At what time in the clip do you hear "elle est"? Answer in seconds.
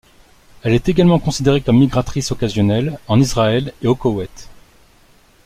0.63-0.89